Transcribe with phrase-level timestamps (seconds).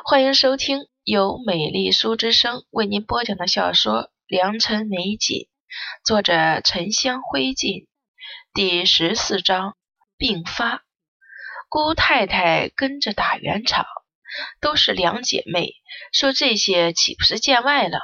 [0.00, 5.36] 欢迎收听由美丽书之声为您播讲的小说《良辰美景》，
[6.02, 7.86] 作者沉香灰烬，
[8.54, 9.76] 第十四章
[10.16, 10.82] 病发。
[11.68, 13.84] 姑太太跟着打圆场，
[14.62, 15.74] 都是两姐妹，
[16.10, 17.98] 说这些岂不是见外了？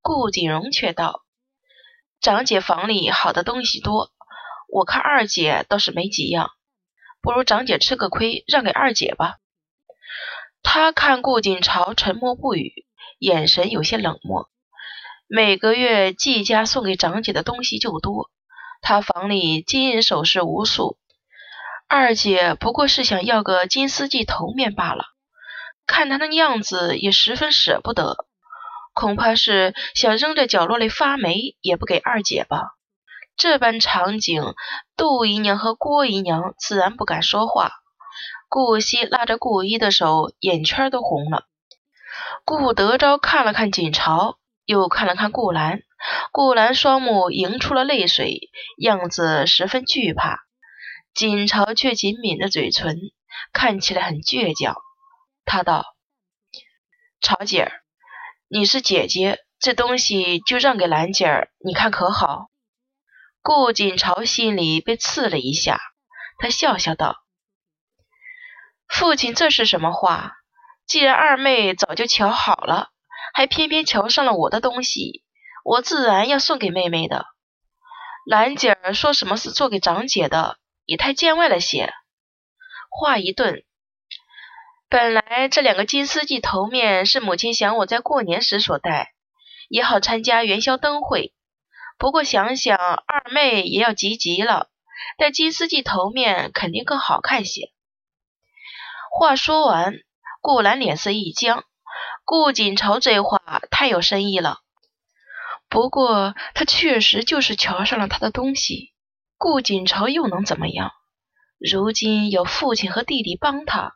[0.00, 1.24] 顾锦荣却道
[2.22, 4.12] ：“长姐房里好的东西多，
[4.72, 6.52] 我看二姐倒是没几样，
[7.20, 9.38] 不如长姐吃个亏，让给二姐吧。”
[10.68, 12.72] 他看顾锦朝沉默不语，
[13.20, 14.50] 眼神有些冷漠。
[15.28, 18.30] 每个月季家送给长姐的东西就多，
[18.82, 20.98] 他房里金银首饰无数。
[21.88, 25.04] 二姐不过是想要个金丝髻头面罢了，
[25.86, 28.16] 看她那样子也十分舍不得，
[28.92, 32.72] 恐怕是想扔在角落里发霉也不给二姐吧。
[33.36, 34.42] 这般场景，
[34.96, 37.70] 杜姨娘和郭姨娘自然不敢说话。
[38.56, 41.44] 顾惜拉着顾一的手，眼圈都红了。
[42.46, 45.82] 顾德昭看了看锦朝，又看了看顾兰，
[46.32, 50.38] 顾兰双目盈出了泪水，样子十分惧怕。
[51.12, 52.96] 锦朝却紧抿着嘴唇，
[53.52, 54.74] 看起来很倔强。
[55.44, 55.84] 他道
[57.20, 57.72] ：“朝姐儿，
[58.48, 62.46] 你是姐姐，这东西就让给兰姐儿，你看可好？”
[63.44, 65.78] 顾锦朝心里被刺了一下，
[66.38, 67.16] 他笑笑道。
[68.88, 70.32] 父亲，这是什么话？
[70.86, 72.90] 既然二妹早就瞧好了，
[73.34, 75.24] 还偏偏瞧上了我的东西，
[75.64, 77.26] 我自然要送给妹妹的。
[78.24, 81.92] 兰姐儿说什么是做给长姐的，也太见外了些。
[82.88, 83.64] 话一顿，
[84.88, 89.12] 本来这两个金丝髻头面是母亲想我在过年时所戴，
[89.68, 91.34] 也好参加元宵灯会。
[91.98, 94.68] 不过想想二妹也要急急了，
[95.18, 97.72] 戴金丝髻头面肯定更好看些。
[99.18, 99.94] 话说完，
[100.42, 101.64] 顾兰脸色一僵。
[102.26, 104.58] 顾锦朝这话太有深意了。
[105.70, 108.92] 不过他确实就是瞧上了他的东西，
[109.38, 110.92] 顾锦朝又能怎么样？
[111.58, 113.94] 如今有父亲和弟弟帮他，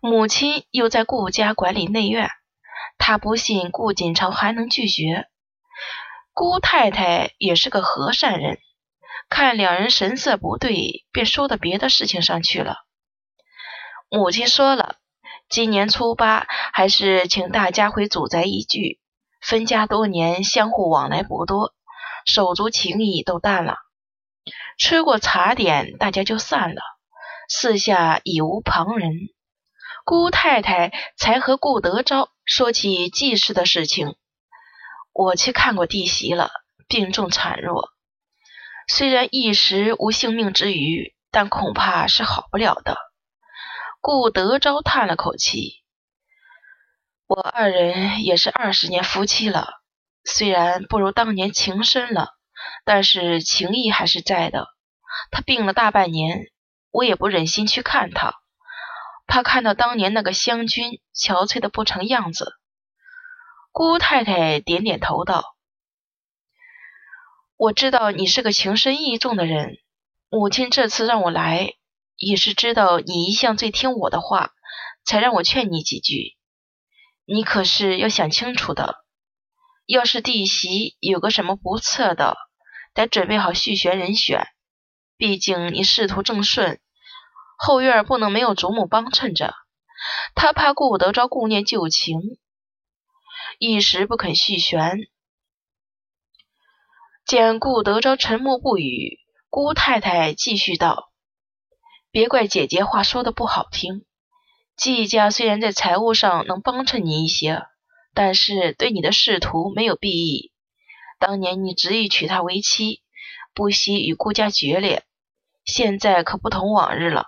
[0.00, 2.30] 母亲又在顾家管理内院，
[2.96, 5.26] 他不信顾锦朝还能拒绝。
[6.32, 8.56] 姑太太也是个和善人，
[9.28, 12.78] 看两人神色不对，便说到别的事情上去了。
[14.10, 14.96] 母亲说了，
[15.48, 19.00] 今年初八还是请大家回祖宅一聚。
[19.40, 21.74] 分家多年，相互往来不多，
[22.24, 23.76] 手足情谊都淡了。
[24.78, 26.80] 吃过茶点，大家就散了。
[27.48, 29.12] 四下已无旁人，
[30.04, 34.16] 姑太太才和顾德昭说起季氏的事情。
[35.12, 36.50] 我去看过弟媳了，
[36.88, 37.90] 病重孱弱，
[38.88, 42.96] 虽然一时无性命之余，但恐怕是好不了的。
[44.06, 45.82] 顾德昭叹了口气
[47.26, 49.70] ：“我二人也是二十年夫妻了，
[50.24, 52.28] 虽然不如当年情深了，
[52.84, 54.66] 但是情谊还是在的。
[55.30, 56.48] 他病了大半年，
[56.90, 58.34] 我也不忍心去看他，
[59.26, 62.52] 怕看到当年那个湘君憔悴的不成样子。”
[63.72, 65.56] 姑太太点点头道
[67.56, 69.78] ：“我知道你是个情深义重的人，
[70.28, 71.72] 母亲这次让我来。”
[72.24, 74.52] 也是知道你一向最听我的话，
[75.04, 76.36] 才让我劝你几句。
[77.24, 78.96] 你可是要想清楚的。
[79.86, 82.36] 要是弟媳有个什么不测的，
[82.94, 84.46] 得准备好续弦人选。
[85.16, 86.80] 毕竟你仕途正顺，
[87.58, 89.54] 后院不能没有祖母帮衬着。
[90.34, 92.18] 他怕顾德昭顾念旧情，
[93.58, 94.98] 一时不肯续弦。
[97.26, 99.18] 见顾德昭沉默不语，
[99.48, 101.10] 姑太太继续道。
[102.14, 104.04] 别怪姐姐话说的不好听，
[104.76, 107.64] 季家虽然在财务上能帮衬你一些，
[108.14, 110.52] 但是对你的仕途没有裨益。
[111.18, 113.02] 当年你执意娶她为妻，
[113.52, 115.02] 不惜与顾家决裂，
[115.64, 117.24] 现在可不同往日了。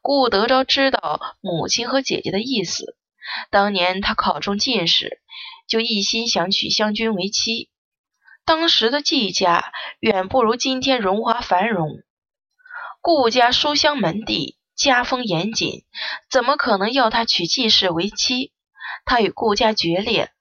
[0.00, 2.96] 顾德昭知道母亲和姐姐的意思，
[3.50, 5.20] 当年他考中进士，
[5.68, 7.68] 就一心想娶湘君为妻。
[8.46, 11.98] 当时的季家远不如今天荣华繁荣。
[13.02, 15.86] 顾家书香门第，家风严谨，
[16.30, 18.52] 怎么可能要他娶季氏为妻？
[19.06, 20.32] 他与顾家决裂，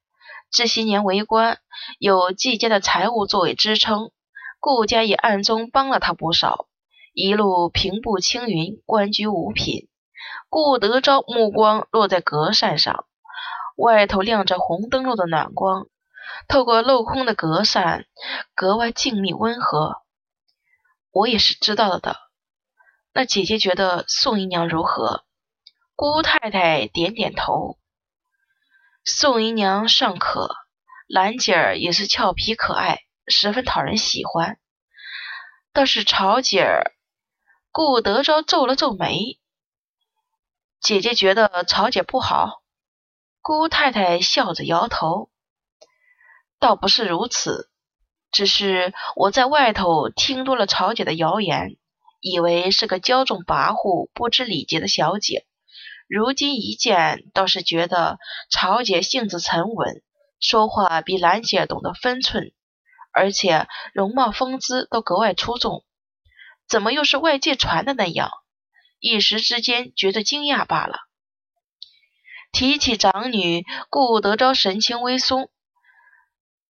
[0.52, 1.60] 这些年为官，
[2.00, 4.12] 有季家的财物作为支撑，
[4.60, 6.68] 顾家也暗中帮了他不少，
[7.14, 9.88] 一路平步青云，官居五品。
[10.50, 13.06] 顾德昭目光落在格扇上，
[13.78, 15.88] 外头亮着红灯笼的暖光，
[16.50, 18.06] 透过镂空的格扇，
[18.54, 20.02] 格外静谧温和。
[21.12, 22.29] 我也是知道的。
[23.12, 25.26] 那姐姐觉得宋姨娘如何？
[25.96, 27.78] 姑太太点点头。
[29.04, 30.56] 宋姨娘尚可，
[31.08, 34.60] 兰姐儿也是俏皮可爱，十分讨人喜欢。
[35.74, 36.92] 倒是曹姐儿，
[37.72, 39.40] 顾德昭皱了皱眉。
[40.80, 42.62] 姐姐觉得曹姐不好。
[43.42, 45.32] 姑太太笑着摇头，
[46.60, 47.72] 倒不是如此，
[48.32, 51.78] 只是我在外头听多了曹姐的谣言，
[52.20, 55.46] 以为是个骄纵跋扈、不知礼节的小姐。
[56.08, 58.18] 如今一见，倒是觉得
[58.50, 60.02] 曹姐性子沉稳，
[60.40, 62.52] 说话比兰姐懂得分寸，
[63.14, 65.86] 而且容貌风姿都格外出众。
[66.68, 68.32] 怎么又是外界传的那样？
[69.00, 70.98] 一时之间觉得惊讶罢了。
[72.52, 75.50] 提起长女顾德昭，神情微松。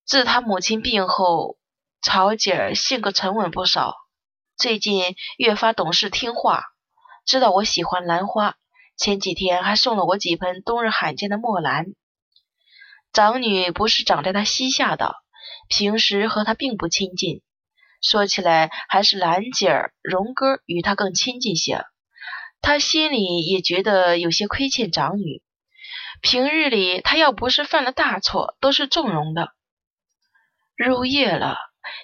[0.04, 1.56] 自他母亲病后，
[2.02, 3.96] 曹姐儿性格沉稳不少，
[4.60, 6.64] 最近越发懂事听话，
[7.24, 8.56] 知道我喜欢兰花。
[8.98, 11.86] 前几天还送了我几盆冬日罕见的墨兰。
[13.10, 15.14] 长女不是长在他膝下的，
[15.70, 17.40] 平时和他并不亲近。
[18.02, 21.86] 说起来，还是兰姐儿、荣哥与他更亲近些。
[22.60, 25.42] 他心里也觉得有些亏欠长女。
[26.20, 29.54] 平日里，他要不是犯了大错，都是纵容的。
[30.76, 31.56] 入夜了，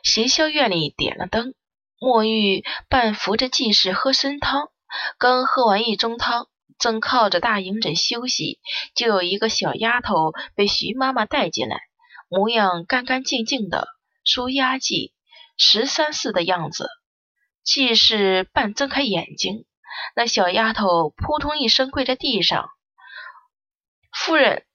[0.03, 1.53] 协孝院里点了灯，
[1.99, 4.71] 墨玉半扶着季氏喝参汤，
[5.19, 6.49] 刚喝完一盅汤。
[6.79, 8.61] 正靠着大营枕休息，
[8.95, 11.81] 就有一个小丫头被徐妈妈带进来，
[12.29, 13.89] 模样干干净净的，
[14.25, 15.13] 梳丫髻，
[15.57, 16.91] 十三四的样子。
[17.65, 19.65] 季氏半睁开眼睛，
[20.15, 22.69] 那小丫头扑通一声跪在地上
[24.13, 24.67] ：“夫人，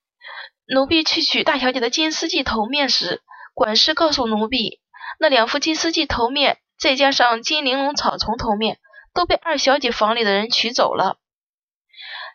[0.66, 3.22] 奴婢去取大小姐的金丝髻头面时，
[3.54, 4.82] 管事告诉奴婢，
[5.20, 8.80] 那两副金丝髻头面，再加上金玲珑草丛头面，
[9.14, 11.20] 都被二小姐房里的人取走了。”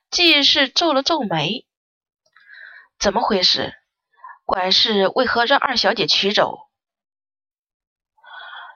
[0.08, 1.66] 季氏皱了皱眉，
[3.00, 3.74] 怎么回事？
[4.44, 6.58] 管事为何让二小姐取走？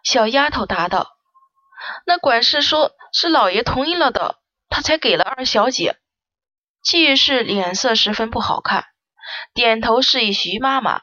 [0.03, 1.13] 小丫头答道
[2.05, 6.01] ：“那管事说是老爷同意了的，他才给了二小姐。”
[6.83, 8.87] 季氏脸色十分不好看，
[9.55, 11.03] 点头示意徐妈妈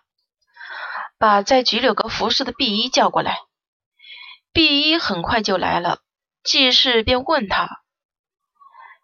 [1.18, 3.47] 把在菊柳阁服侍的碧衣叫过来。
[4.58, 6.00] 碧衣很快就来了，
[6.44, 7.84] 季氏便问他。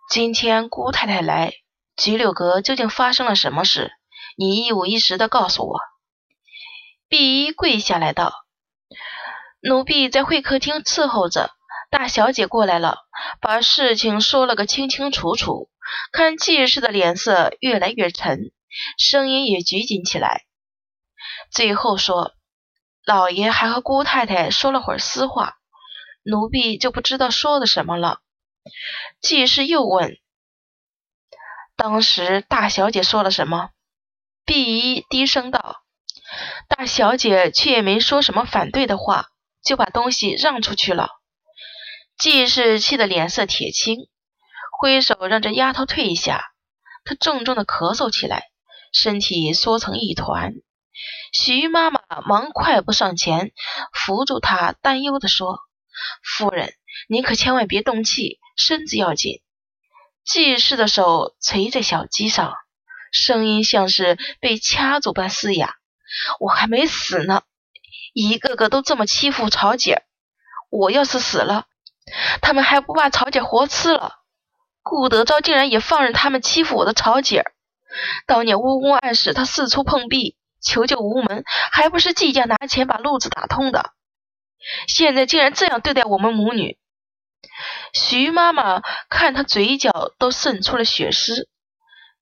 [0.09, 1.53] 今天姑太太来，
[1.95, 3.91] 菊柳阁究竟发生了什么事？
[4.35, 5.79] 你一五一十的告诉我。
[7.07, 8.33] 碧衣跪下来道
[9.61, 11.51] ：“奴婢在会客厅伺候着，
[11.91, 12.97] 大小姐过来了，
[13.39, 15.69] 把事情说了个清清楚楚。
[16.11, 18.51] 看季氏的脸色越来越沉，
[18.97, 20.45] 声音也拘谨起来。
[21.51, 22.33] 最后说，
[23.05, 25.57] 老爷还和姑太太说了会儿私话，
[26.23, 28.19] 奴婢就不知道说的什么了。”
[29.21, 30.17] 季氏又问
[31.75, 33.71] ：“当时大小姐说了什么？”
[34.45, 35.83] 碧衣低声道
[36.69, 39.27] ：“大小姐却也没说什么反对的话，
[39.63, 41.09] 就把东西让出去了。”
[42.17, 44.07] 季氏气得脸色铁青，
[44.79, 46.53] 挥手让这丫头退下。
[47.03, 48.45] 她重重的咳嗽起来，
[48.93, 50.53] 身体缩成一团。
[51.31, 53.51] 徐妈妈忙快步上前
[53.93, 55.59] 扶住她，担忧的说
[56.23, 56.73] ：“夫人，
[57.07, 59.41] 您可千万别动气。”身子要紧，
[60.23, 62.53] 季氏的手垂在小鸡上，
[63.11, 65.73] 声音像是被掐住般嘶哑。
[66.39, 67.41] 我还没死呢，
[68.13, 70.03] 一个个都这么欺负曹姐儿，
[70.69, 71.65] 我要是死了，
[72.43, 74.19] 他们还不把曹姐活吃了？
[74.83, 77.53] 顾德昭竟然也放任他们欺负我的曹姐儿。
[78.27, 83.91] 当年乌公案时，他四处碰壁，求救无门，还不是季家拿钱把路子打通的？
[84.87, 86.79] 现在竟然这样对待我们母女！
[87.93, 91.49] 徐妈妈看他嘴角都渗出了血丝，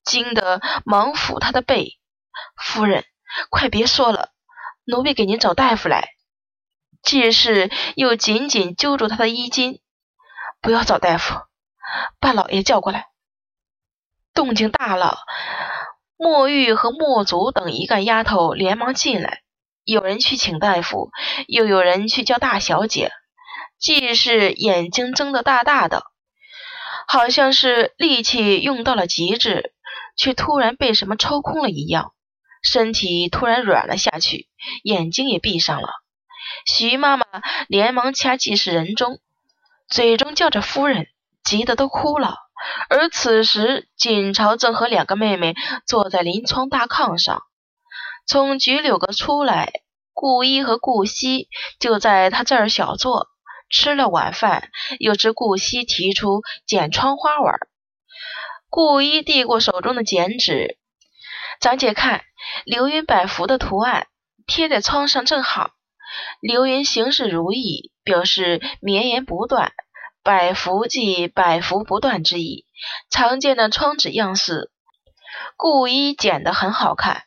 [0.04, 1.98] 惊得忙抚他的背。
[2.56, 3.04] 夫人，
[3.48, 4.30] 快别说了，
[4.84, 6.10] 奴婢给您找大夫来。
[7.02, 9.80] 季氏又紧紧揪住他的衣襟，
[10.60, 11.34] 不要找大夫，
[12.18, 13.06] 把老爷叫过来。
[14.34, 15.18] 动静大了，
[16.22, 19.40] 墨玉和墨竹等一干丫头连忙进来，
[19.82, 21.10] 有人去请大夫，
[21.48, 23.10] 又有人去叫大小姐。
[23.80, 26.04] 季氏眼睛睁得大大的，
[27.08, 29.72] 好像是力气用到了极致，
[30.16, 32.12] 却突然被什么抽空了一样，
[32.62, 34.46] 身体突然软了下去，
[34.84, 35.88] 眼睛也闭上了。
[36.66, 37.26] 徐妈妈
[37.66, 39.18] 连忙掐季氏人中，
[39.88, 41.08] 嘴中叫着夫人，
[41.44, 42.36] 急得都哭了。
[42.88, 45.54] 而此时，锦朝正和两个妹妹
[45.86, 47.42] 坐在临窗大炕上，
[48.26, 49.72] 从菊柳阁出来，
[50.12, 51.48] 顾一和顾惜
[51.80, 53.28] 就在他这儿小坐。
[53.74, 54.68] 吃了晚饭，
[54.98, 57.54] 又知顾惜提出剪窗花玩，
[58.68, 60.76] 顾一递过手中的剪纸，
[61.58, 62.22] 长姐看，
[62.66, 64.08] 流云百福的图案
[64.46, 65.70] 贴在窗上正好。
[66.42, 69.70] 流云行事如意，表示绵延不断；
[70.22, 72.66] 百福即百福不断之意。
[73.10, 74.70] 常见的窗纸样式，
[75.56, 77.22] 顾一剪得很好看。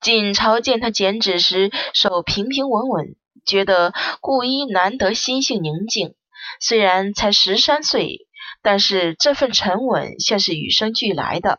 [0.00, 6.14] 锦朝见他剪纸时手平平稳稳，觉得顾一难得心性宁静。
[6.60, 8.26] 虽然才十三岁，
[8.62, 11.58] 但是这份沉稳像是与生俱来的，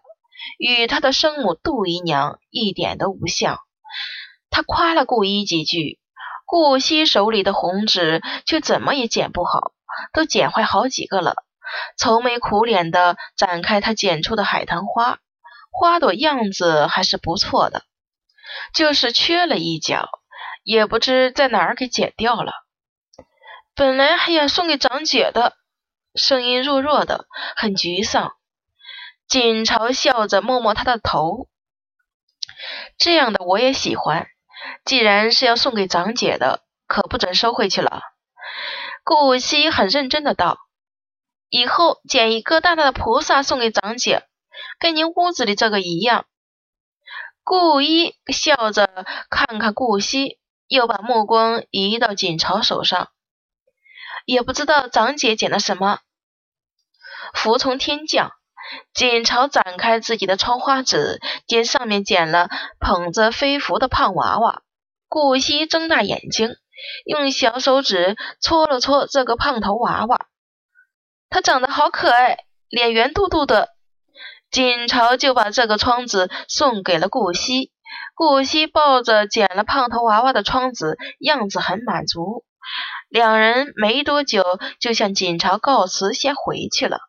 [0.58, 3.60] 与他的生母杜姨娘一点都不像。
[4.50, 6.00] 他夸了顾一几句，
[6.46, 9.74] 顾惜手里的红纸却怎么也剪不好，
[10.14, 11.36] 都剪坏好几个了。
[11.98, 15.20] 愁眉苦脸的展开他剪出的海棠花，
[15.72, 17.84] 花朵样子还是不错的，
[18.74, 20.08] 就是缺了一角，
[20.64, 22.54] 也不知在哪儿给剪掉了。
[23.76, 25.58] 本来还要送给长姐的，
[26.16, 28.34] 声音弱弱的，很沮丧。
[29.28, 31.50] 锦朝笑着摸摸他的头，
[32.98, 34.28] 这样的我也喜欢。
[34.86, 38.02] 既然是要送给长姐的，可不准收回去了。
[39.10, 40.58] 顾惜很认真的道
[41.48, 44.28] ：“以后捡一个大大的菩萨送给长姐，
[44.80, 46.26] 跟您屋子里这个一样。”
[47.42, 53.08] 顾一笑着看看顾惜，又把目光移到锦朝手上。
[54.26, 56.02] 也不知道长姐捡了什么，
[57.34, 58.34] 福从天降。
[58.94, 62.50] 锦朝展开自己的窗花纸，见上面剪了
[62.82, 64.64] 捧着飞符的胖娃娃。
[65.08, 66.58] 顾惜睁大眼睛，
[67.06, 70.28] 用小手指搓了搓这个胖头娃娃，
[71.30, 72.38] 他长得好可爱，
[72.70, 73.70] 脸圆嘟嘟的。
[74.50, 77.72] 锦朝就把这个窗子送给了顾惜。
[78.16, 82.46] 顾惜抱着捡了胖头娃娃的窗子，样子很满足。
[83.10, 84.44] 两人没多久
[84.80, 87.00] 就向锦朝告辞，先回去了。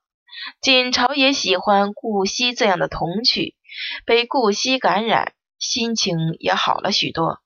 [0.61, 3.57] 锦朝也喜欢顾惜这样的童趣，
[4.05, 7.41] 被顾惜感染，心情也好了许多。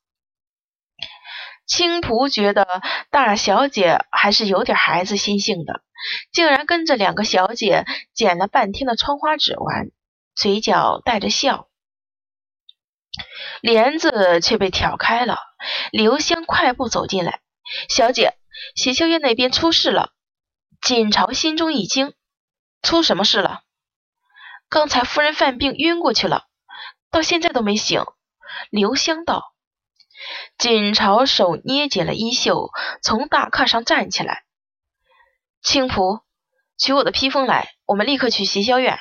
[1.67, 5.83] 青蒲觉得大小姐还是有点孩子心性的，
[6.33, 9.91] 竟然跟着两个小姐剪了半天的窗花纸玩，
[10.35, 11.69] 嘴角带着笑。
[13.61, 15.39] 帘子却被挑开了，
[15.93, 17.41] 刘香快步走进来，
[17.89, 18.35] 小姐。
[18.75, 20.13] 喜秀院那边出事了，
[20.83, 22.13] 锦朝心中一惊，
[22.83, 23.63] 出什么事了？
[24.69, 26.45] 刚才夫人犯病晕过去了，
[27.11, 28.05] 到现在都没醒。
[28.71, 29.52] 刘香道。
[30.59, 32.71] 锦朝手捏紧了衣袖，
[33.03, 34.45] 从大炕上站起来。
[35.63, 36.23] 青仆，
[36.79, 38.99] 取我的披风来，我们立刻去喜秀院。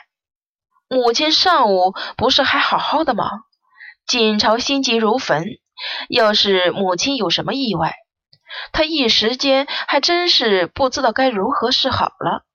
[0.88, 3.30] 母亲上午不是还好好的吗？
[4.08, 5.46] 锦朝心急如焚，
[6.10, 7.96] 要是母亲有什么意外。
[8.74, 12.46] 他一时间还真是不知道该如何是好了。